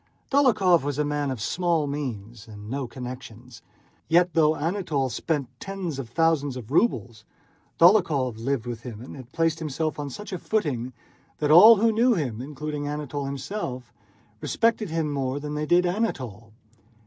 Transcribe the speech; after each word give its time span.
Dólokhov 0.31 0.81
was 0.81 0.97
a 0.97 1.05
man 1.05 1.29
of 1.29 1.39
small 1.39 1.85
means 1.85 2.47
and 2.47 2.71
no 2.71 2.87
connections. 2.87 3.61
Yet, 4.07 4.33
though 4.33 4.55
Anatole 4.55 5.09
spent 5.11 5.47
tens 5.59 5.99
of 5.99 6.09
thousands 6.09 6.57
of 6.57 6.71
rubles, 6.71 7.23
Dólokhov 7.79 8.37
lived 8.39 8.65
with 8.65 8.81
him 8.81 8.99
and 8.99 9.15
had 9.15 9.31
placed 9.31 9.59
himself 9.59 9.99
on 9.99 10.09
such 10.09 10.33
a 10.33 10.39
footing 10.39 10.91
that 11.37 11.51
all 11.51 11.75
who 11.75 11.91
knew 11.91 12.15
them, 12.15 12.41
including 12.41 12.87
Anatole 12.87 13.25
himself, 13.25 13.93
respected 14.41 14.89
him 14.89 15.13
more 15.13 15.39
than 15.39 15.53
they 15.53 15.67
did 15.67 15.85
Anatole. 15.85 16.51